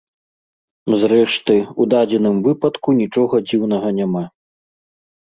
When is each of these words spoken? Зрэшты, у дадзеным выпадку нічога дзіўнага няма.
Зрэшты, 1.01 1.57
у 1.83 1.85
дадзеным 1.93 2.39
выпадку 2.47 2.89
нічога 3.01 3.35
дзіўнага 3.49 3.87
няма. 3.99 4.23